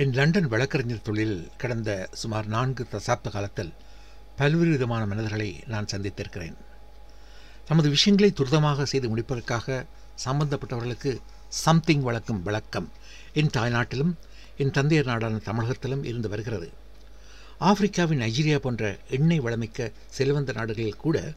என் 0.00 0.12
London 0.12 0.46
வழக்கறிஞர் 0.48 1.02
தொழிலில் 1.02 1.48
கடந்த 1.56 2.08
சுமார் 2.12 2.46
நான்கு 2.46 2.86
தசாப்த 2.92 3.30
காலத்தில் 3.30 3.72
பல்வேறு 4.36 4.70
விதமான 4.70 5.06
மனிதர்களை 5.06 5.60
நான் 5.66 5.88
சந்தித்திருக்கிறேன். 5.90 6.54
தமது 7.64 7.88
விஷயங்களை 7.88 8.32
துரிதமாக 8.36 8.82
செய்து 8.82 9.08
முடிப்பதற்காக 9.08 9.84
சம்பந்தப்பட்டவர்களுக்கு 10.24 11.16
சம்திங் 11.48 12.02
வழக்கும் 12.02 12.42
விளக்கம் 12.42 12.88
என் 13.32 13.52
தாய்நாட்டிலும் 13.56 14.14
என் 14.56 14.70
தந்தையர் 14.70 15.04
நாடான 15.04 15.36
தமிழகத்திலும் 15.36 16.04
இருந்து 16.04 16.28
வருகிறது. 16.28 16.70
ஆப்பிரிக்காவின் 17.60 18.22
நைஜீரியா 18.24 18.56
போன்ற 18.56 18.98
எண்ணெய் 19.10 19.40
வளமிக்க 19.40 19.92
செல்வந்த 20.18 20.54
நாடுகளில் 20.54 20.96
கூட 20.96 21.34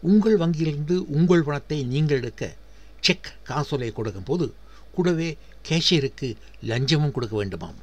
உங்கள் 0.00 0.38
வங்கியிலிருந்து 0.38 0.98
உங்கள் 1.08 1.42
பணத்தை 1.42 1.82
நீங்கள் 1.84 2.16
எடுக்க 2.16 2.54
செக் 3.00 3.32
காசோலை 3.42 3.92
கொடுக்கும் 3.92 4.22
போது 4.22 4.54
கூடவே 4.94 5.36
கேஷியருக்கு 5.68 6.28
லஞ்சமும் 6.70 7.14
கொடுக்க 7.16 7.44
வேண்டுமாம். 7.44 7.78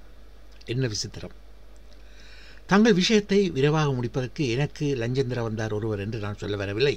என்ன 0.65 0.87
விசித்திரம். 0.87 1.35
தங்கள் 2.71 2.93
விஷயத்தை 2.93 3.39
விரைவாக 3.49 3.91
முடிப்பதற்கு 3.91 4.43
எனக்கு 4.49 4.85
லஞ்சம் 4.95 5.27
தர 5.27 5.43
வந்தார் 5.43 5.73
ஒருவர் 5.73 5.99
என்று 5.99 6.19
நான் 6.19 6.41
சொல்ல 6.41 6.55
வரவில்லை. 6.55 6.95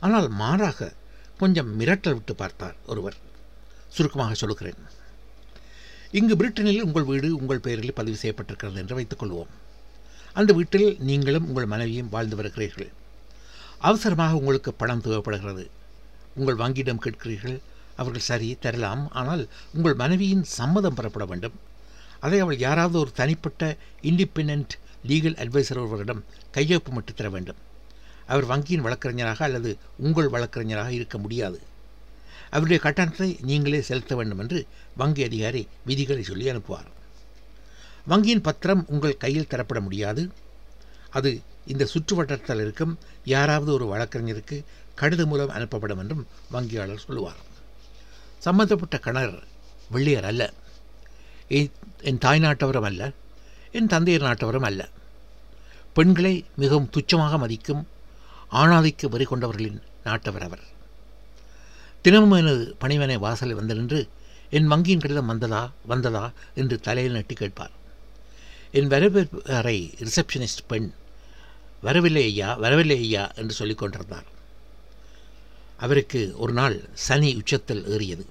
ஆனால் 0.00 0.28
மாறாக 0.28 0.92
கொஞ்சம் 1.38 1.80
மிரட்டல் 1.80 2.16
விட்டு 2.18 2.34
பார்த்தார் 2.34 2.76
ஒருவர். 2.86 3.16
சுருக்கமாக 3.88 4.34
சொல்லுகிறேன். 4.34 4.80
இங்கு 6.18 6.34
பிரிட்டனில் 6.36 6.80
உங்கள் 6.80 7.06
வீடு 7.10 7.28
உங்கள் 7.40 7.64
பெயரில் 7.66 7.98
பதிவு 7.98 8.16
செய்யப்பட்டிருக்கிறது 8.22 8.80
என்று 8.82 8.96
வைத்துக்கொள்வோம் 8.98 9.52
அந்த 10.32 10.50
வீட்டில் 10.52 10.88
நீங்களும் 11.08 11.46
உங்கள் 11.46 11.70
மனைவியும் 11.72 12.08
வாழ்ந்து 12.08 12.36
வருகிறீர்கள். 12.36 12.90
அவசரமாக 13.78 14.38
உங்களுக்கு 14.40 14.70
பணம் 14.74 15.00
தேவைப்படுகிறது. 15.00 15.64
உங்கள் 16.34 16.60
வங்கியிடம் 16.62 17.02
கேட்கிறீர்கள். 17.04 17.58
அவர்கள் 17.96 18.28
சரி 18.30 18.48
தரலாம். 18.60 19.02
ஆனால் 19.10 19.42
உங்கள் 19.74 19.94
மனைவியின் 19.94 20.44
சம்மதம் 20.58 20.96
பெறப்பட 20.98 21.24
வேண்டும். 21.24 21.56
அதை 22.20 22.38
அவள் 22.40 22.58
யாராவது 22.58 22.96
ஒரு 22.98 23.12
தனிப்பட்ட 23.12 23.76
இண்டிபெண்ட் 24.10 24.74
லீகல் 25.10 25.38
அட்வைசர் 25.42 25.80
ஒருவரிடம் 25.82 26.24
கையொப்பமிட்டு 26.56 27.12
தர 27.14 27.28
வேண்டும். 27.28 27.60
அவர் 28.26 28.46
வங்கியின் 28.50 28.84
வழக்கறிஞராக 28.86 29.44
அல்லது 29.44 29.70
உங்கள் 29.96 30.28
வழக்கறிஞராக 30.28 30.90
இருக்க 30.92 31.16
முடியாது. 31.18 31.58
அவருடைய 32.50 32.78
கட்டணத்தை 32.82 33.28
நீங்களே 33.40 33.80
செலுத்த 33.82 34.14
வேண்டும் 34.16 34.38
என்று 34.38 34.58
வங்கி 34.96 35.22
அதிகாரி 35.24 35.62
விதிகளை 35.86 36.22
சொல்லி 36.22 36.46
அனுப்புவார். 36.50 36.90
வங்கியின் 38.08 38.44
பத்திரம் 38.48 38.82
உங்கள் 38.88 39.20
கையில் 39.24 39.50
தரப்பட 39.52 39.80
முடியாது. 39.80 40.22
அது 41.10 41.30
இந்த 41.66 41.84
சுற்று 41.84 42.14
வட்டத்தில் 42.16 42.62
இருக்கும் 42.64 42.92
யாராவது 43.24 43.70
ஒரு 43.72 43.86
வழக்கறிஞருக்கு 43.92 44.56
கடிதம் 44.94 45.28
மூலம் 45.28 45.54
அனுப்பப்படும் 45.56 46.00
என்றும் 46.02 46.26
வங்கியாளர் 46.52 47.04
சொல்லுவார். 47.06 47.40
சம்பந்தப்பட்ட 48.44 48.96
கணர் 49.06 49.34
வெள்ளியர் 49.94 50.28
அல்ல. 50.30 50.42
என் 52.08 52.22
தாய் 52.24 52.44
நாட்டவரும் 52.44 52.88
அல்ல 52.90 53.02
என் 53.78 53.90
தந்தையர் 53.92 54.26
நாட்டவரும் 54.28 54.66
அல்ல. 54.68 54.82
பெண்களை 55.96 56.34
மிகவும் 56.62 56.90
துச்சமாக 56.94 57.38
மதிக்கும் 57.42 57.82
ஆணாதிக்க 58.60 59.10
வரி 59.14 59.26
கொண்டவர்களின் 59.28 59.78
நாட்டவர் 60.08 60.46
அவர். 60.48 60.64
தினமும் 62.04 62.34
எனது 62.40 62.64
பணிவனை 62.82 63.16
வாசலில் 63.24 63.58
வந்து 63.60 63.76
நின்று 63.78 64.00
என் 64.56 64.70
வங்கியின் 64.72 65.02
கடிதம் 65.02 65.30
வந்ததா 65.32 65.62
வந்ததா 65.90 66.24
என்று 66.60 66.76
தலையில் 66.86 67.16
நட்டி 67.18 67.34
கேட்பார். 67.34 67.74
என் 68.78 68.90
வரவேற்பு 68.94 69.40
அறை 69.58 69.78
ரிசப்ஷனிஸ்ட் 70.06 70.66
பெண் 70.72 70.88
வரவில்லை 71.86 72.24
ஐயா 72.30 72.50
வரவில்லை 72.64 72.98
ஐயா 73.06 73.24
என்று 73.40 73.54
சொல்லிக் 73.60 73.80
கொண்டிருந்தார். 73.82 74.28
அவருக்கு 75.84 76.20
ஒரு 76.44 76.52
நாள் 76.58 76.76
சனி 77.06 77.30
உச்சத்தில் 77.40 77.84
ஏறியது. 77.94 78.24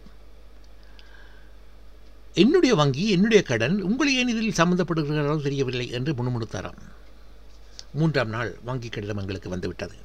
என்னுடைய 2.41 2.73
வங்கி 2.81 3.03
என்னுடைய 3.15 3.41
கடன் 3.49 3.75
உங்களை 3.87 4.11
ஏன் 4.19 4.31
இதில் 4.33 4.59
சம்மந்தப்படுகிறாரோ 4.59 5.35
தெரியவில்லை 5.47 5.87
என்று 5.97 6.11
முணுமுணுத்தாராம். 6.19 6.79
மூன்றாம் 7.99 8.31
நாள் 8.35 8.51
வங்கி 8.67 8.89
கடிதம் 8.89 9.21
எங்களுக்கு 9.21 9.53
வந்துவிட்டது. 9.53 9.97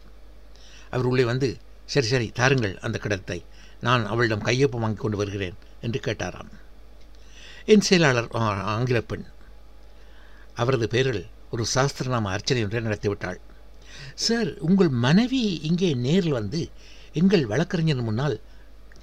அவர் 0.94 1.08
உள்ளே 1.10 1.24
வந்து 1.32 1.48
சரி 1.92 2.08
சரி 2.12 2.28
தாருங்கள் 2.38 2.74
அந்த 2.86 2.96
கடிதத்தை. 3.04 3.38
நான் 3.86 4.04
அவளிடம் 4.12 4.44
கையொப்பம் 4.48 4.84
வாங்கி 4.84 5.00
கொண்டு 5.00 5.20
வருகிறேன் 5.20 5.56
என்று 5.86 5.98
கேட்டாராம். 6.06 6.50
என் 7.72 7.86
செயலாளர் 7.88 8.28
ஆங்கில 8.74 8.98
பெண். 9.10 9.26
அவரது 10.62 10.86
பேரில் 10.94 11.22
ஒரு 11.54 11.64
சாஸ்திரநாம 11.74 12.30
அர்ச்சனை 12.34 12.62
ஒன்றை 12.66 12.82
நடத்திவிட்டாள். 12.86 13.40
சார் 14.26 14.50
உங்கள் 14.68 14.92
மனைவி 15.06 15.42
இங்கே 15.68 15.90
நேரில் 16.06 16.38
வந்து 16.40 16.60
எங்கள் 17.20 17.44
வழக்கறிஞர் 17.52 18.06
முன்னால் 18.08 18.36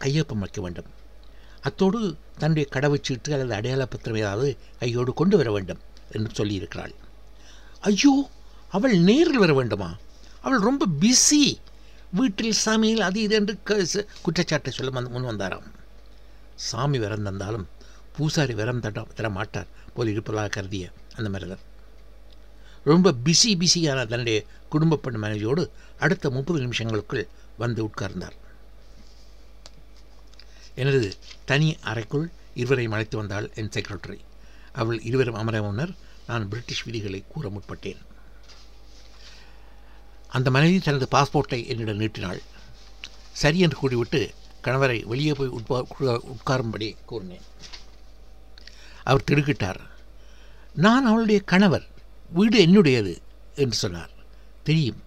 கையொப்பம் 0.03 0.43
வைக்க 0.43 0.59
வேண்டும். 0.65 0.89
அத்தோடு 1.67 1.99
தன்னுடைய 2.41 2.65
கடவுச்சீட்டு 2.75 3.33
அல்லது 3.35 3.53
அடையாள 3.57 3.83
பத்திரம் 3.91 4.21
ஏதாவது 4.21 4.49
கையோடு 4.81 5.11
கொண்டு 5.19 5.35
வர 5.39 5.49
வேண்டும் 5.55 5.81
என்று 6.15 6.31
சொல்லியிருக்கிறாள். 6.39 6.93
ஐயோ 7.89 8.13
அவள் 8.77 8.95
நேரில் 9.09 9.41
வர 9.43 9.51
வேண்டுமா? 9.59 9.89
அவள் 10.45 10.65
ரொம்ப 10.69 10.87
பிஸி 11.03 11.43
வீட்டில் 12.19 12.59
சமையல் 12.65 13.05
அது 13.07 13.19
இது 13.25 13.35
என்று 13.39 13.53
குற்றச்சாட்டை 14.25 14.71
சொல்ல 14.77 14.91
முன் 15.15 15.29
வந்தாராம். 15.31 15.67
சாமி 16.67 16.97
விரம் 17.03 17.27
தந்தாலும் 17.27 17.65
பூசாரி 18.17 18.53
விரம் 18.59 18.81
தட்ட 18.85 19.05
தர 19.17 19.27
மாட்டார் 19.37 19.69
போல் 19.95 20.11
இருப்பதாக 20.11 20.49
கருதிய 20.55 20.85
அந்த 21.17 21.27
மனிதர் 21.35 21.63
ரொம்ப 22.91 23.13
பிஸி 23.25 23.51
பிஸியான 23.61 23.99
தன்னுடைய 24.11 24.37
குடும்ப 24.73 24.99
பெண் 25.03 25.19
மனைவியோடு 25.23 25.63
அடுத்த 26.05 26.29
முப்பது 26.35 26.59
நிமிஷங்களுக்குள் 26.65 27.23
வந்து 27.57 27.85
உட்கார்ந்தார். 27.85 28.37
எனது 30.75 31.15
தனி 31.45 31.77
அறைக்குள் 31.81 32.31
இருவரையும் 32.53 32.93
அழைத்து 32.93 33.17
வந்தாள் 33.17 33.51
என் 33.55 33.69
செக்ரட்டரி 33.69 34.19
அவள் 34.71 35.01
இருவரும் 35.01 35.35
அமர 35.35 35.61
முன்னர். 35.61 35.95
நான் 36.27 36.49
பிரிட்டிஷ் 36.49 36.85
விதிகளை 36.85 37.23
கூற 37.27 37.49
முற்பட்டேன். 37.49 37.97
அந்த 40.27 40.51
மனைவி 40.51 40.79
தனது 40.79 41.07
பாஸ்போர்ட்டை 41.11 41.67
என்னிடம் 41.67 41.97
நீட்டினாள். 41.97 42.41
சரி 43.31 43.59
என்று 43.59 43.77
கூறிவிட்டு 43.77 44.33
கணவரை 44.63 45.05
வெளியே 45.05 45.31
போய் 45.31 45.49
உட்பா 45.49 45.85
உட்காரும்படி 45.99 46.95
கூறினேன். 47.05 47.41
அவர் 49.03 49.23
திடுக்கிட்டார். 49.31 49.79
நான் 50.73 51.05
அவளுடைய 51.05 51.41
கணவர். 51.41 51.87
வீடு 52.29 52.67
என்னுடையது? 52.67 53.21
என்று 53.55 53.75
சொன்னார். 53.75 54.09
தெரியும். 54.63 55.03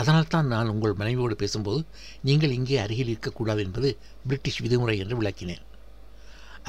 அதனால்தான் 0.00 0.50
நான் 0.52 0.72
உங்கள் 0.74 0.98
மனைவியோடு 1.00 1.36
பேசும்போது 1.42 1.80
நீங்கள் 2.28 2.56
இங்கே 2.58 2.76
அருகில் 2.84 3.10
இருக்கக்கூடாது 3.12 3.60
என்பது 3.66 3.88
பிரிட்டிஷ் 4.28 4.62
விதிமுறை 4.64 4.96
என்று 5.02 5.16
விளக்கினேன். 5.20 5.62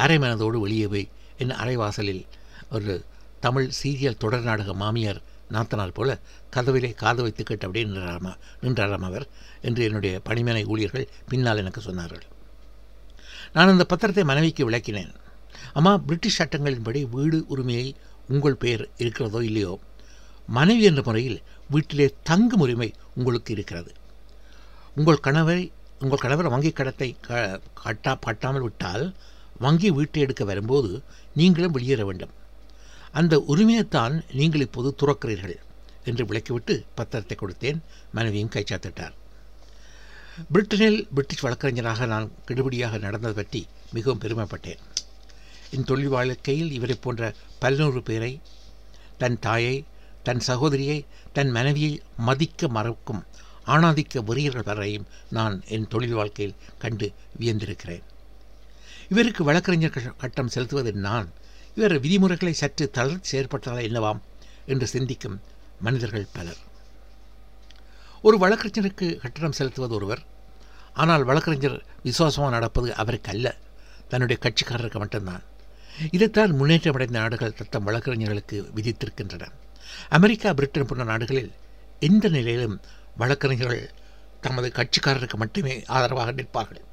அரை 0.04 0.18
மனதோடு 0.18 0.58
வெளியே 0.66 0.88
போய் 0.88 1.08
என் 1.44 1.58
அரைவாசலில் 1.62 2.24
ஒரு 2.76 2.94
தமிழ் 3.46 3.68
சீரியல் 3.80 4.22
தொடர் 4.24 4.48
நாடக 4.50 4.74
மாமியார் 4.74 5.20
நாத்தனார் 5.56 5.98
போல 5.98 6.12
கதவிலே 6.56 6.90
காது 7.02 7.22
வைத்து 7.22 7.44
கேட்டு 7.44 7.66
அப்படியே 7.68 7.86
நின்றாராமா 7.90 8.32
நின்றாராம் 8.64 9.06
அவர் 9.10 9.26
என்று 9.62 9.82
என்னுடைய 9.84 10.14
பணிமனை 10.30 10.64
ஊழியர்கள் 10.72 11.12
பின்னால் 11.30 11.62
எனக்கு 11.64 11.82
சொன்னார்கள். 11.82 12.24
நான் 13.54 13.72
அந்த 13.74 13.86
பத்திரத்தை 13.92 14.24
மனைவிக்கு 14.24 14.64
விளக்கினேன். 14.70 15.12
அம்மா 15.74 15.92
பிரிட்டிஷ் 16.08 16.40
சட்டங்களின்படி 16.40 17.02
வீடு 17.16 17.38
உரிமையை 17.48 17.88
உங்கள் 18.28 18.62
பெயர் 18.64 18.84
இருக்கிறதோ 18.98 19.40
இல்லையோ? 19.50 19.74
மனைவி 20.56 20.84
என்ற 20.90 21.02
முறையில் 21.08 21.40
வீட்டிலே 21.74 22.08
தங்கும் 22.30 22.64
உரிமை 22.66 22.90
உங்களுக்கு 23.20 23.52
இருக்கிறது. 23.56 23.92
உங்கள் 25.00 25.24
கணவரை 25.28 25.64
உங்கள் 26.04 26.24
கணவர் 26.24 26.54
வங்கி 26.54 26.72
கடத்தை 26.80 27.10
கட்டா 27.84 28.12
கட்டாமல் 28.26 28.66
விட்டால் 28.66 29.06
வங்கி 29.66 29.90
வீட்டை 29.98 30.22
எடுக்க 30.26 30.44
வரும்போது 30.50 30.92
நீங்களும் 31.40 31.76
வெளியேற 31.76 32.02
வேண்டும். 32.10 32.34
அந்த 33.20 33.36
உரிமையைத்தான் 33.52 34.16
நீங்கள் 34.40 34.66
இப்போது 34.66 34.90
துறக்கிறீர்கள் 35.02 35.56
என்று 36.10 36.24
விளக்கிவிட்டு 36.30 36.76
பத்திரத்தை 36.98 37.36
கொடுத்தேன். 37.38 37.80
மனைவியும் 38.18 38.54
கைச்சாத்திட்டார் 38.56 39.16
பிரிட்டனில் 40.54 41.00
பிரிட்டிஷ் 41.16 41.44
வழக்கறிஞராக 41.46 42.08
நான் 42.14 42.28
கெடுபடியாக 42.48 42.98
நடந்தது 43.06 43.36
பற்றி 43.40 43.62
மிகவும் 43.96 44.22
பெருமைப்பட்டேன். 44.24 44.82
என் 45.76 45.88
தொழில் 45.90 46.14
வாழ்க்கையில் 46.16 46.74
இவரை 46.78 46.96
போன்ற 47.06 47.32
பல்லூறு 47.62 48.02
பேரை 48.10 48.34
தன் 49.22 49.40
தாயை 49.46 49.76
தன் 50.28 50.44
சகோதரியை 50.50 51.00
தன் 51.36 51.52
மனைவியை 51.58 51.94
மதிக்க 52.28 52.68
மறக்கும் 52.78 53.22
ஆணாதிக்க 53.74 54.22
வெறியர்கள் 54.30 54.68
வரையும் 54.70 55.08
நான் 55.38 55.56
என் 55.76 55.88
தொழில் 55.94 56.18
வாழ்க்கையில் 56.20 56.60
கண்டு 56.84 57.08
வியந்திருக்கிறேன். 57.40 58.06
இவருக்கு 59.14 59.42
வழக்கறிஞர் 59.50 59.98
கட்டம் 60.22 60.54
செலுத்துவது 60.56 60.92
நான் 61.08 61.28
இவர் 61.78 61.96
விதிமுறைகளை 62.04 62.54
சற்று 62.62 62.86
தளர்ச்சி 62.98 63.34
ஏற்பட்டதால் 63.40 63.88
என்னவாம் 63.90 64.22
என்று 64.74 64.88
சிந்திக்கும் 64.94 65.38
மனிதர்கள் 65.86 66.34
பலர். 66.38 66.62
ஒரு 68.28 68.38
வழக்கறிஞருக்கு 68.44 69.08
கட்டணம் 69.24 69.58
செலுத்துவது 69.60 69.94
ஒருவர் 69.98 70.24
ஆனால் 71.02 71.24
வழக்கறிஞர் 71.30 71.78
விசுவாசமாக 72.08 72.54
நடப்பது 72.56 72.90
அவருக்கு 73.02 73.32
அல்ல 73.34 73.48
தன்னுடைய 74.12 74.38
கட்சிக்காரருக்கு 74.44 75.00
மட்டும்தான். 75.04 75.44
இதைத்தான் 76.16 76.52
முன்னேற்றமடைந்த 76.60 77.18
நாடுகள் 77.22 77.58
தத்தம் 77.60 77.88
வழக்கறிஞர்களுக்கு 77.88 78.58
விதித்திருக்கின்றன. 78.76 79.46
அமெரிக்கா 80.10 80.54
பிரிட்டன் 80.54 80.86
போன்ற 80.86 81.04
நாடுகளில் 81.04 81.52
எந்த 82.00 82.30
நிலையிலும் 82.30 82.82
வழக்கறிஞர்கள் 83.18 83.94
தமது 84.42 84.72
கட்சிக்காரருக்கு 84.76 85.34
மட்டுமே 85.34 85.84
ஆதரவாக 85.86 86.32
நிற்பார்கள். 86.32 86.84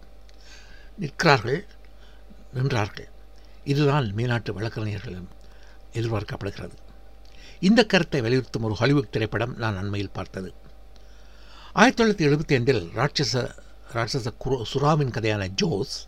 நிற்கிறார்கள் 0.98 1.66
நின்றார்கள். 2.54 3.08
இதுதான் 3.64 4.14
மேநாட்டு 4.16 4.50
வழக்கறிஞர்களும் 4.52 5.28
எதிர்பார்க்கப்படுகிறது. 5.92 6.76
இந்த 7.60 7.86
கருத்தை 7.86 8.20
வலியுறுத்தும் 8.20 8.62
ஒரு 8.62 8.74
ஹாலிவுட் 8.74 9.10
திரைப்படம் 9.10 9.56
நான் 9.56 9.76
அண்மையில் 9.76 10.12
பார்த்தது. 10.12 10.54
ஆயிரத்தி 11.72 11.98
தொள்ளாயிரத்தி 12.04 12.30
எழுபத்தி 12.30 12.52
ஐந்தில் 12.52 12.90
ராட்சச 12.94 13.50
ராட்சச 13.94 14.32
குரோ 14.44 14.62
சுறாவின் 14.72 15.14
கதையான 15.16 15.46
ஜோஸ் 15.46 16.06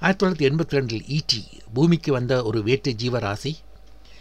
ஆயிரத்தி 0.00 0.26
தொள்ளாயிரத்தி 0.26 0.50
எண்பத்தி 0.50 0.74
ரெண்டில் 0.78 1.06
ஈட்டி 1.06 1.48
பூமிக்கு 1.74 2.12
வந்த 2.12 2.42
ஒரு 2.42 2.62
வேற்று 2.62 2.92
ஜீவராசி 2.92 3.54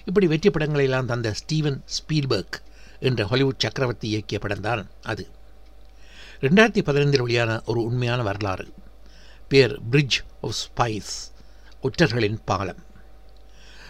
இப்படி 0.05 0.27
வெற்றி 0.27 0.49
படங்களெல்லாம் 0.49 1.05
தந்த 1.05 1.33
ஸ்டீவன் 1.33 1.83
ஸ்பீல்பர்க் 1.97 2.57
என்ற 2.99 3.25
ஹாலிவுட் 3.25 3.63
சக்கரவர்த்தி 3.63 4.07
இயக்கிய 4.13 4.35
படம்தான் 4.35 4.83
அது. 5.03 5.27
ரெண்டாயிரத்தி 6.41 6.81
பதினைந்தில் 6.89 7.25
வெளியான 7.25 7.61
ஒரு 7.65 7.83
உண்மையான 7.83 8.21
வரலாறு. 8.21 8.73
பேர் 9.47 9.79
பிரிட்ஜ் 9.89 10.23
ஆஃப் 10.41 10.55
ஸ்பைஸ் 10.61 11.13
ஒற்றர்களின் 11.81 12.39
பாலம். 12.45 12.81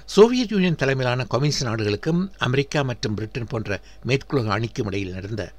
சோவியத் 0.05 0.51
யூனியன் 0.51 0.75
தலைமையிலான 0.75 1.25
கம்யூனிஸ்ட் 1.25 1.63
நாடுகளுக்கும் 1.63 2.31
அமெரிக்கா 2.37 2.81
மற்றும் 2.81 3.13
பிரிட்டன் 3.13 3.47
போன்ற 3.47 3.79
மேற்குலக 4.07 4.47
அணிக்கும் 4.47 4.85
இடையில் 4.85 5.13
நடந்த 5.13 5.51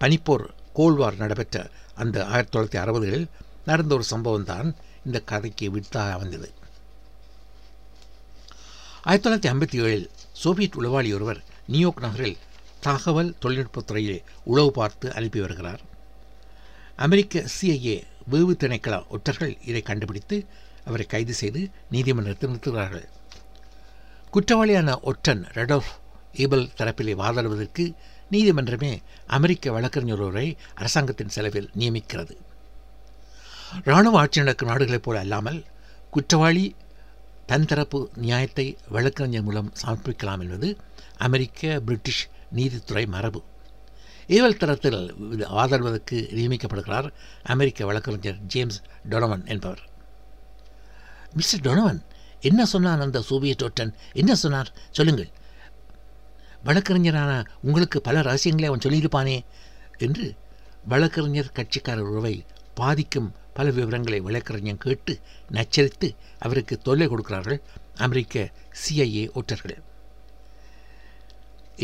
பனிப்போர் 0.00 0.44
கோல்வார் 0.74 1.16
நடைபெற்ற 1.16 1.70
அந்த 1.94 2.24
ஆயிரத்தி 2.24 2.52
தொள்ளாயிரத்தி 2.54 2.82
அறுபதுகளில் 2.82 3.28
நடந்த 3.64 3.94
ஒரு 3.94 4.04
சம்பவம் 4.04 4.44
தான் 4.44 4.74
இந்த 5.06 5.20
கதைக்கு 5.20 5.70
வித்தாக 5.70 6.12
அமைந்தது. 6.12 6.48
ஆயிரத்தி 9.02 9.28
தொள்ளாயிரத்தி 9.30 9.52
ஐம்பத்தி 9.52 9.84
ஏழில் 9.84 10.08
சோவியத் 10.32 10.76
உளவாளி 10.76 11.14
ஒருவர் 11.14 11.42
நியூயார்க் 11.66 12.00
நகரில் 12.00 12.36
தகவல் 12.80 13.34
தொழில்நுட்பத்துறையிலே 13.42 14.22
உளவு 14.44 14.70
பார்த்து 14.70 15.14
அனுப்பி 15.14 15.40
வருகிறார். 15.40 15.80
அமெரிக்க 16.96 17.38
சிஐஏ 17.38 18.02
வேவு 18.30 18.54
திணைக்கள 18.58 19.08
ஒற்றர்கள் 19.08 19.58
இதை 19.64 19.82
கண்டுபிடித்து 19.82 20.46
அவரை 20.84 21.06
கைது 21.06 21.34
செய்து 21.34 21.70
நீதிமன்றத்தில் 21.90 22.50
நிறுத்துகிறார்கள். 22.50 23.08
குற்றவாளியான 24.32 25.00
ஒற்றன் 25.00 25.46
ரெடோஃப் 25.54 25.90
ஈபல் 26.34 26.70
தரப்பிலே 26.76 27.14
வாதாடுவதற்கு 27.14 27.94
நீதிமன்றமே 28.30 29.02
அமெரிக்க 29.26 29.72
வழக்கறிஞர் 29.72 30.20
ஒருவரை 30.20 30.56
அரசாங்கத்தின் 30.74 31.28
செலவில் 31.28 31.70
நியமிக்கிறது. 31.78 32.36
இராணுவ 33.84 34.18
ஆட்சி 34.18 34.40
நடக்கும் 34.40 34.68
நாடுகளைப் 34.68 35.02
போல 35.02 35.18
அல்லாமல் 35.18 35.64
குற்றவாளி 36.10 36.74
தன் 37.50 37.66
தரப்பு 37.66 38.10
நியாயத்தை 38.14 38.78
வழக்கறிஞர் 38.88 39.42
மூலம் 39.42 39.72
சமர்ப்பிக்கலாம் 39.82 40.40
என்பது 40.40 40.76
அமெரிக்க 41.16 41.80
பிரிட்டிஷ் 41.80 42.28
நீதித்துறை 42.52 43.06
மரபு. 43.06 43.42
ஏவல் 44.26 44.56
தரத்தில் 44.56 45.14
வாதாடுவதற்கு 45.38 46.20
நியமிக்கப்படுகிறார் 46.34 47.12
அமெரிக்க 47.42 47.86
வழக்கறிஞர் 47.86 48.38
ஜேம்ஸ் 48.38 48.82
டொனவன் 49.08 49.46
என்பவர். 49.46 49.82
மிஸ்டர் 51.32 51.60
டொனவன் 51.60 52.02
என்ன 52.40 52.66
சொன்னான் 52.66 53.00
அந்த 53.00 53.22
சோவியத் 53.22 53.62
ஒற்றன்? 53.62 53.94
என்ன 54.12 54.34
சொன்னார்? 54.34 54.72
சொல்லுங்கள். 54.90 55.30
வழக்கறிஞரான 56.64 57.44
உங்களுக்கு 57.62 58.00
பல 58.00 58.22
ரகசியங்களை 58.22 58.70
அவன் 58.70 58.92
சொல்லியிருப்பானே 58.92 59.40
என்று 59.98 60.34
வழக்கறிஞர் 60.84 61.52
கட்சிக்காரர் 61.54 62.08
உறவை 62.10 62.44
பாதிக்கும் 62.80 63.28
பல 63.56 63.70
விவரங்களை 63.76 64.18
வழக்கறிஞர் 64.20 64.82
கேட்டு 64.84 65.14
நச்சரித்து 65.52 66.08
அவருக்கு 66.38 66.74
தொல்லை 66.78 67.06
கொடுக்கிறார்கள் 67.08 67.60
அமெரிக்க 67.96 68.50
சிஐஏ 68.80 69.24
ஒற்றர்கள் 69.38 69.78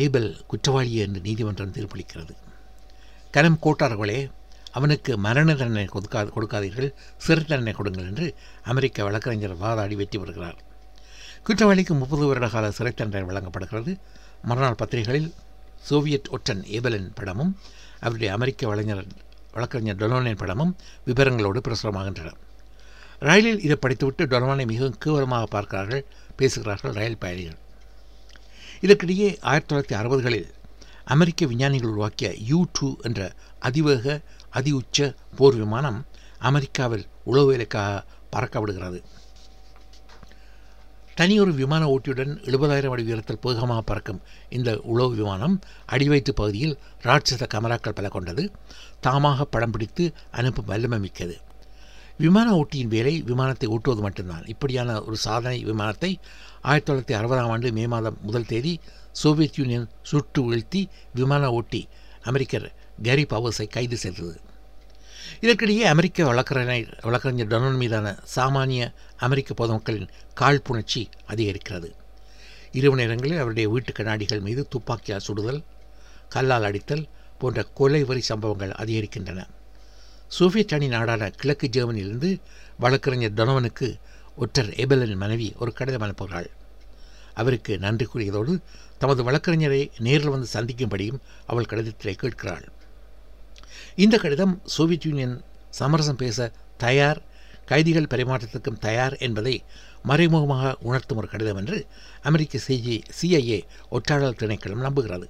ஏபல் 0.04 0.31
குற்றவாளி 0.46 0.90
என்று 1.04 1.20
நீதிமன்றம் 1.20 1.75
தீர்ப்பளிக்கிறது. 1.76 2.34
கனம் 3.34 3.62
கோட்டார்களே 3.62 4.19
அவனுக்கு 4.72 5.12
மரண 5.26 5.48
தண்டனை 5.54 5.87
கொடுக்கா 5.93 6.20
கொடுக்காதீர்கள் 6.34 6.90
சிறு 7.16 7.42
தண்டனை 7.44 7.72
கொடுங்கள் 7.72 8.08
என்று 8.10 8.26
அமெரிக்க 8.64 9.04
வழக்கறிஞர் 9.06 9.60
வாதாடி 9.62 9.96
வெற்றி 10.00 10.19
பெறுகிறார். 10.19 10.58
குற்றவாளிக்கு 11.46 11.94
முப்பது 11.94 12.25
வருட 12.26 12.49
கால 12.49 12.70
சிறை 12.78 12.92
தண்டனை 12.92 13.26
வழங்கப்படுகிறது. 13.31 13.94
மறுநாள் 14.42 14.81
பத்திரிகைகளில் 14.82 15.31
சோவியத் 15.88 16.31
ஒற்றன் 16.37 16.62
ஏபலின் 16.76 17.10
படமும் 17.14 17.52
அவருடைய 18.00 18.31
அமெரிக்க 18.37 18.62
வலைஞர் 18.70 19.04
வழக்கறிஞர் 19.56 20.00
டொனோனின் 20.00 20.41
படமும் 20.43 20.73
விவரங்களோடு 21.06 21.61
பிரசுரமாகின்றன. 21.67 22.32
ரயிலில் 23.19 23.62
இதை 23.67 23.76
படித்துவிட்டு 23.81 24.25
டொனோனை 24.32 24.64
மிகவும் 24.73 24.99
கேவலமாக 24.99 25.47
பார்க்கிறார்கள் 25.47 26.03
பேசுகிறார்கள் 26.37 26.97
ரயில் 26.99 27.19
பயணிகள். 27.19 27.58
இதற்கிடையே 28.85 29.29
ஆயிரத்தி 29.50 29.70
தொள்ளாயிரத்தி 29.70 29.97
அறுபதுகளில் 30.00 30.49
அமெரிக்க 31.14 31.47
விஞ்ஞானிகள் 31.47 31.91
உருவாக்கிய 31.91 32.29
யூ 32.50 32.58
டூ 32.73 32.88
என்ற 33.03 33.20
அதிவேக 33.58 34.20
அதி 34.50 34.73
உச்ச 34.73 35.14
போர் 35.37 35.55
விமானம் 35.55 35.99
அமெரிக்காவில் 36.49 37.05
உளவு 37.25 37.47
வேலைக்காக 37.47 38.05
பறக்கப்படுகிறது 38.35 38.99
தனியொரு 41.18 41.52
விமான 41.52 41.82
ஓட்டியுடன் 41.88 42.32
எழுபதாயிரம் 42.48 42.94
அடி 42.94 43.02
உயரத்தில் 43.02 43.38
வேகமாக 43.42 43.82
பறக்கும் 43.82 44.18
இந்த 44.56 44.70
உளவு 44.92 45.14
விமானம் 45.14 45.54
அடிவயிற்று 45.92 46.32
பகுதியில் 46.40 46.74
ராட்சத 47.02 47.44
கமராக்கள் 47.54 47.94
பல 47.98 48.08
கொண்டது. 48.08 48.42
தாமாக 49.06 49.46
படம் 49.54 49.70
பிடித்து 49.70 50.04
அனுப்பும் 50.30 50.68
வல்லமை 50.70 50.98
மிக்கது 50.98 51.36
விமான 52.18 52.48
ஓட்டியின் 52.60 52.92
வேலை 52.94 53.14
விமானத்தை 53.22 53.68
ஓட்டுவது 53.68 54.02
மட்டும்தான். 54.06 54.44
இப்படியான 54.46 54.98
ஒரு 55.02 55.16
சாதனை 55.16 55.58
விமானத்தை 55.64 56.10
ஆயிரத்தி 56.62 56.88
தொள்ளாயிரத்தி 56.88 57.18
அறுபதாம் 57.20 57.52
ஆண்டு 57.54 57.72
மே 57.72 57.86
மாதம் 57.86 58.18
முதல் 58.22 58.50
தேதி 58.52 58.74
சோவியத் 59.22 59.58
யூனியன் 59.60 59.88
சுட்டு 60.02 60.42
வீழ்த்தி 60.50 60.82
விமான 61.14 61.50
ஓட்டி 61.58 61.82
அமெரிக்கர் 62.22 62.68
கேரி 63.02 63.24
பவர்ஸை 63.24 63.66
கைது 63.68 63.96
செய்தது. 63.96 64.34
இதற்கிடையே 65.40 65.78
அமெரிக்க 65.78 66.25
வழக்கறிஞர் 66.25 66.99
வழக்கறிஞர் 67.02 67.46
டொனன் 67.46 67.76
மீதான 67.76 68.19
சாமானிய 68.37 68.94
அமெரிக்க 69.17 69.55
பொதுமக்களின் 69.55 70.08
காழ்ப்புணர்ச்சி 70.40 71.06
அதிகரிக்கிறது. 71.28 71.93
இரவு 72.73 72.96
நேரங்களில் 72.96 73.37
அவருடைய 73.37 73.69
வீட்டு 73.69 73.93
கண்ணாடிகள் 73.93 74.40
மீது 74.40 74.69
துப்பாக்கியால் 74.69 75.26
சுடுதல் 75.26 75.64
கல்லால் 76.28 76.62
அடித்தல் 76.62 77.08
போன்ற 77.38 77.62
கொலை 77.62 78.05
வரி 78.05 78.20
சம்பவங்கள் 78.20 78.70
அதிகரிக்கின்றன. 78.70 79.46
சோவியத் 80.28 80.73
அணி 80.73 80.88
நாடான 80.88 81.31
கிழக்கு 81.31 81.67
ஜெர்மனியிலிருந்து 81.67 82.40
வழக்கறிஞர் 82.78 83.34
டொனவனுக்கு 83.34 84.00
ஒற்றர் 84.37 84.69
எபலின் 84.69 85.17
மனைவி 85.17 85.55
ஒரு 85.58 85.73
கடிதம் 85.73 86.02
அனுப்புகிறாள். 86.02 86.46
அவருக்கு 87.34 87.78
நன்றி 87.78 88.08
கூறியதோடு 88.14 88.58
தமது 88.99 89.31
வழக்கறிஞரை 89.31 89.90
நேரில் 89.99 90.28
வந்து 90.28 90.49
சந்திக்கும்படியும் 90.52 91.19
அவள் 91.46 91.64
கடிதத்தை 91.64 92.14
கேட்கிறாள். 92.14 92.73
இந்த 93.96 94.19
கடிதம் 94.19 94.60
சோவியத் 94.64 95.04
யூனியன் 95.06 95.43
சமரசம் 95.70 96.16
பேச 96.16 96.52
தயார் 96.78 97.22
கைதிகள் 97.64 98.08
பரிமாற்றத்துக்கும் 98.10 98.78
தயார் 98.78 99.14
என்பதை 99.16 99.64
மறைமுகமாக 100.02 100.76
உணர்த்தும் 100.81 101.16
ஒரு 101.16 101.28
கடிதம் 101.28 101.56
என்று 101.56 101.87
அமெரிக்க 102.22 102.58
சிஐ 102.66 102.96
சிஐஏ 103.20 103.58
ஒற்றாளர் 103.90 104.38
திணைக்களம் 104.40 104.82
நம்புகிறது. 104.82 105.26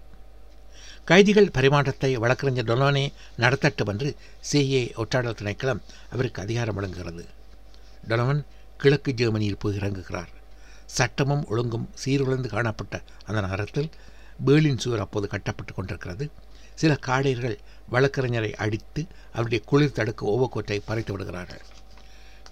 கைதிகள் 1.05 1.53
பரிமாற்றத்தை 1.59 2.11
வழக்கறிஞர் 2.15 2.65
டொலோனே 2.65 3.13
நடத்தட்டும் 3.39 3.87
என்று 3.87 4.17
சிஐஏ 4.53 4.83
ஒற்றாளர் 4.97 5.39
திணைக்களம் 5.43 5.83
அவருக்கு 6.11 6.43
அதிகாரம் 6.43 6.75
வழங்குகிறது. 6.75 7.25
டொனவன் 8.09 8.43
கிழக்கு 8.77 9.13
ஜெர்மனியில் 9.13 9.59
போய் 9.59 9.79
இறங்குகிறார். 9.79 10.33
சட்டமும் 10.87 11.47
ஒழுங்கும் 11.47 11.87
சீர்குலைந்து 12.05 12.47
காணப்பட்ட 12.47 13.03
அந்த 13.27 13.41
நகரத்தில் 13.41 13.91
பேர்லின் 14.47 14.79
சுவர் 14.79 15.01
அப்போது 15.01 15.29
கட்டப்பட்டு 15.29 15.73
கொண்டிருக்கிறது. 15.75 16.31
சில 16.77 16.99
காடையர்கள் 17.07 17.59
வழக்கறிஞரை 17.93 18.53
அடித்து 18.53 19.07
அவருடைய 19.33 19.65
குளிர் 19.65 19.93
தடுக்க 19.93 20.27
ஓவக்கோட்டை 20.27 20.83
பறைத்து 20.85 21.13
விடுகிறார்கள். 21.13 21.61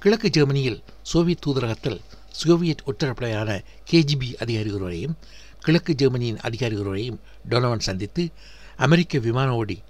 கிழக்கு 0.00 0.30
ஜெர்மனியில் 0.30 0.82
சோவியத் 1.02 1.46
தூதரகத்தில் 1.46 2.00
சோவியத் 2.30 2.82
உத்தரப்படையான 2.86 3.64
கேஜிபி 3.90 4.34
அதிகாரி 4.34 4.72
ஒருவரையும் 4.72 5.18
கிழக்கு 5.60 5.94
ஜெர்மனியின் 5.94 6.38
அதிகாரி 6.38 6.76
ஒருவரையும் 6.76 7.20
டொனவன் 7.48 7.78
சந்தித்து 7.78 8.30
அமெரிக்க 8.76 9.18
விமான 9.18 9.54
ஓடி 9.54 9.82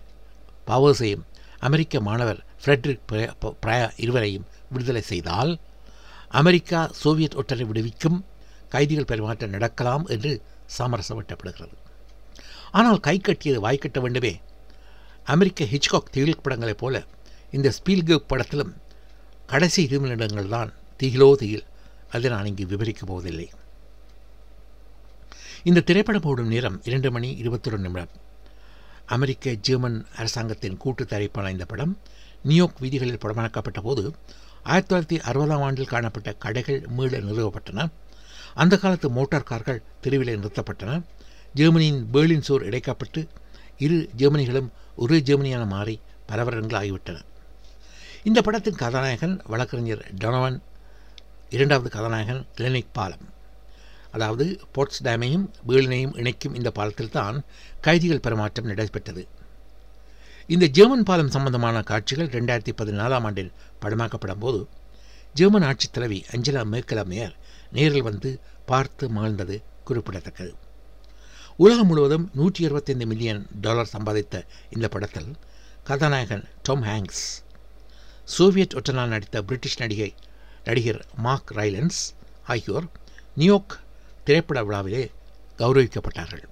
பவர்ஸையும் 0.66 1.22
அமெரிக்க 1.58 2.00
மாணவர் 2.00 2.44
ஃப்ரெட்ரிக் 2.64 3.32
பிரயா 3.62 3.90
இருவரையும் 3.96 4.46
விடுதலை 4.70 5.00
செய்தால் 5.00 5.58
அமெரிக்கா 6.28 6.90
சோவியத் 6.92 7.34
ஒற்றரை 7.34 7.62
விடுவிக்கும் 7.62 8.24
கைதிகள் 8.68 9.04
பரிமாற்றம் 9.04 9.50
நடக்கலாம் 9.50 10.06
என்று 10.06 10.42
சமரசம் 10.66 11.24
விட்டப்படுகிறது. 11.24 11.76
ஆனால் 12.78 13.00
கை 13.06 13.16
கட்டியது 13.18 13.60
வாய்க்கட்ட 13.66 13.98
வேண்டுமே. 14.04 14.32
அமெரிக்க 15.32 15.64
ஹிச்காக் 15.64 16.10
திகில் 16.14 16.42
படங்களைப் 16.42 16.80
போல 16.82 17.04
இந்த 17.50 17.68
ஸ்பீல்கர்க் 17.76 18.30
படத்திலும் 18.32 18.72
கடைசி 19.52 19.80
இரு 19.86 19.98
நிமிடங்கள் 20.00 20.52
தான் 20.54 20.70
திகிலோ 21.02 21.28
திகில். 21.42 21.66
அதை 22.10 22.30
நான் 22.30 22.48
இங்கு 22.50 22.64
விவரிக்கப் 22.72 23.10
போவதில்லை. 23.10 23.46
இந்த 25.62 25.80
திரைப்படம் 25.80 26.26
ஓடும் 26.30 26.52
நேரம் 26.54 26.80
இரண்டு 26.84 27.10
மணி 27.10 27.30
இருபத்தொரு 27.42 27.78
நிமிடம். 27.78 28.12
அமெரிக்க 29.06 29.54
ஜெர்மன் 29.66 29.98
அரசாங்கத்தின் 30.16 30.76
கூட்டு 30.76 31.04
தயாரிப்பான 31.04 31.50
இந்த 31.50 31.64
படம் 31.72 31.94
நியூயார்க் 32.42 32.80
வீதிகளில் 32.80 33.22
படமாக்கப்பட்ட 33.24 33.80
போது 33.82 34.02
ஆயிரத்தி 34.62 34.90
தொள்ளாயிரத்தி 34.90 35.20
அறுபதாம் 35.30 35.64
ஆண்டில் 35.66 35.92
காணப்பட்ட 35.92 36.32
கடைகள் 36.44 36.80
மீள 36.96 37.18
நிறுவப்பட்டன. 37.18 37.86
அந்த 38.54 38.74
காலத்து 38.76 39.08
மோட்டார் 39.10 39.50
கார்கள் 39.50 39.82
தெருவிலே 40.00 40.34
நிறுத்தப்பட்டன. 40.36 40.92
ஜெர்மனியின் 41.54 42.08
பேர்லின் 42.12 42.44
சோர் 42.46 42.64
இடைக்கப்பட்டு 42.68 43.28
இரு 43.78 44.10
ஜெர்மனிகளும் 44.16 44.70
ஒரே 44.96 45.20
ஜெர்மனியான 45.20 45.66
மாறி 45.66 46.00
பல 46.26 46.44
ஆகிவிட்டன. 46.44 47.18
இந்த 48.22 48.40
படத்தின் 48.42 48.74
கதாநாயகன் 48.74 49.40
வழக்கறிஞர் 49.46 50.14
டொனவன் 50.18 50.60
இரண்டாவது 51.50 51.90
கதாநாயகன் 51.90 52.46
கிளினிக் 52.56 52.92
பாலம். 52.92 53.28
அதாவது 54.10 54.60
போட்ஸ்டாமையும் 54.74 55.46
பேர்லினையும் 55.68 56.16
இணைக்கும் 56.16 56.54
இந்த 56.54 56.70
பாலத்தில் 56.70 57.10
தான் 57.10 57.44
கைதிகள் 57.80 58.20
பரிமாற்றம் 58.20 58.66
நடைபெற்றது. 58.66 59.28
இந்த 60.46 60.66
ஜெர்மன் 60.66 61.02
பாலம் 61.02 61.30
சம்பந்தமான 61.30 61.82
காட்சிகள் 61.82 62.28
ரெண்டாயிரத்தி 62.28 62.74
பதினாலாம் 62.82 63.22
ஆண்டில் 63.22 63.52
படமாக்கப்படும் 63.80 64.38
போது 64.38 64.68
ஜெர்மன் 65.34 65.62
ஆட்சித் 65.62 65.92
தலைவி 65.92 66.24
அஞ்சலா 66.32 66.64
மேர்கலா 66.64 67.04
மேயர் 67.04 67.36
நேரில் 67.72 68.02
வந்து 68.02 68.40
பார்த்து 68.66 69.08
மகிழ்ந்தது 69.08 69.62
குறிப்பிடத்தக்கது. 69.84 70.54
உலகம் 71.56 71.86
முழுவதும் 71.86 72.30
நூற்றி 72.34 72.64
இருபத்தைந்து 72.64 73.06
மில்லியன் 73.06 73.46
டாலர் 73.60 73.90
சம்பாதித்த 73.92 74.46
இந்த 74.70 74.88
படத்தில் 74.88 75.28
கதாநாயகன் 75.84 76.44
டாம் 76.62 76.82
ஹேங்க்ஸ் 76.82 77.22
சோவியத் 78.24 78.74
ஒற்றனால் 78.74 79.06
நடித்த 79.06 79.42
பிரிட்டிஷ் 79.42 79.78
நடிகை 79.78 80.14
நடிகர் 80.64 81.06
மார்க் 81.16 81.52
ரைலன்ஸ் 81.54 82.00
ஆகியோர் 82.46 82.88
நியூயார்க் 83.34 83.80
திரைப்பட 84.24 84.64
விழாவிலே 84.64 85.10
கௌரவிக்கப்பட்டார்கள். 85.58 86.44